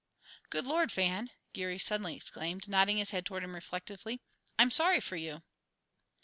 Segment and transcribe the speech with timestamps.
[0.49, 4.19] "Good Lord, Van!" Geary suddenly exclaimed, nodding his head toward him reflectively,
[4.57, 5.43] "I'm sorry for you!"